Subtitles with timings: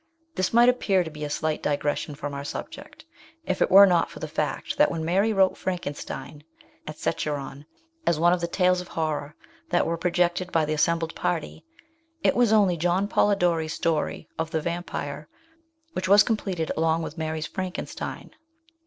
[0.33, 3.05] This might appear to be a slight digression from our subject,
[3.45, 6.43] if it were not for the fact that when Mary wrote Frankenstein
[6.87, 7.67] at Secheron,
[8.07, 9.35] as one of the tales of horror
[9.69, 11.63] that were projected by the assembled party,
[12.23, 15.29] it was only John Polidori's story of The Vampire
[15.93, 18.31] which was completed along with Mary's Frankenstein.